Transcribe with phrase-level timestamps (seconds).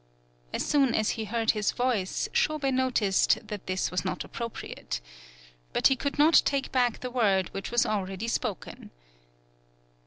[0.51, 4.99] As soon as he heard his voice, Shobei noticed that this was not appropriate.
[5.73, 8.89] But he could not take back the word which was already spoken.